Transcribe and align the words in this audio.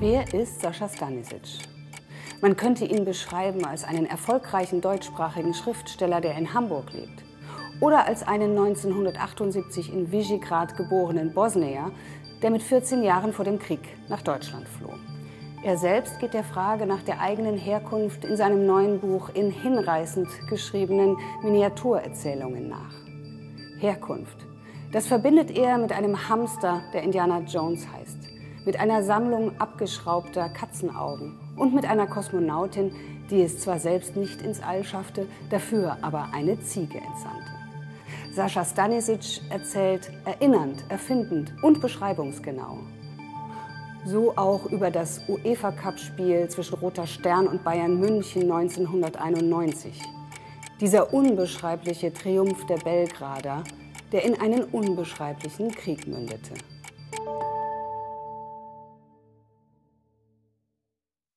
Wer 0.00 0.32
ist 0.32 0.60
Sascha 0.60 0.88
Stanisic? 0.88 1.58
Man 2.40 2.56
könnte 2.56 2.84
ihn 2.84 3.04
beschreiben 3.04 3.64
als 3.64 3.82
einen 3.82 4.06
erfolgreichen 4.06 4.80
deutschsprachigen 4.80 5.54
Schriftsteller, 5.54 6.20
der 6.20 6.36
in 6.38 6.54
Hamburg 6.54 6.92
lebt. 6.92 7.24
Oder 7.80 8.06
als 8.06 8.22
einen 8.22 8.56
1978 8.56 9.92
in 9.92 10.12
Visegrad 10.12 10.76
geborenen 10.76 11.34
Bosnier, 11.34 11.90
der 12.42 12.50
mit 12.50 12.62
14 12.62 13.02
Jahren 13.02 13.32
vor 13.32 13.44
dem 13.44 13.58
Krieg 13.58 13.80
nach 14.08 14.22
Deutschland 14.22 14.68
floh. 14.68 14.94
Er 15.64 15.76
selbst 15.76 16.20
geht 16.20 16.32
der 16.32 16.44
Frage 16.44 16.86
nach 16.86 17.02
der 17.02 17.20
eigenen 17.20 17.58
Herkunft 17.58 18.24
in 18.24 18.36
seinem 18.36 18.66
neuen 18.66 19.00
Buch 19.00 19.30
in 19.34 19.50
hinreißend 19.50 20.28
geschriebenen 20.48 21.16
Miniaturerzählungen 21.42 22.68
nach. 22.68 22.94
Herkunft. 23.80 24.46
Das 24.92 25.08
verbindet 25.08 25.50
er 25.50 25.76
mit 25.76 25.90
einem 25.90 26.28
Hamster, 26.28 26.82
der 26.94 27.02
Indiana 27.02 27.40
Jones 27.40 27.84
heißt, 27.92 28.37
mit 28.64 28.78
einer 28.78 29.02
Sammlung 29.02 29.52
abgeschraubter 29.60 30.48
Katzenaugen 30.48 31.38
und 31.56 31.74
mit 31.74 31.84
einer 31.84 32.06
Kosmonautin, 32.06 32.92
die 33.30 33.42
es 33.42 33.60
zwar 33.60 33.78
selbst 33.78 34.16
nicht 34.16 34.42
ins 34.42 34.62
All 34.62 34.84
schaffte, 34.84 35.26
dafür 35.50 35.98
aber 36.02 36.28
eine 36.32 36.60
Ziege 36.60 36.98
entsandte. 36.98 37.50
Sascha 38.32 38.64
Stanisic 38.64 39.40
erzählt 39.50 40.12
erinnernd, 40.24 40.84
erfindend 40.88 41.52
und 41.62 41.80
beschreibungsgenau. 41.80 42.78
So 44.04 44.36
auch 44.36 44.66
über 44.66 44.90
das 44.90 45.22
UEFA-Cup-Spiel 45.28 46.48
zwischen 46.48 46.78
Roter 46.78 47.06
Stern 47.06 47.48
und 47.48 47.64
Bayern 47.64 47.98
München 47.98 48.42
1991. 48.42 50.00
Dieser 50.80 51.12
unbeschreibliche 51.12 52.12
Triumph 52.12 52.64
der 52.66 52.76
Belgrader, 52.76 53.64
der 54.12 54.24
in 54.24 54.40
einen 54.40 54.64
unbeschreiblichen 54.64 55.72
Krieg 55.72 56.06
mündete. 56.06 56.54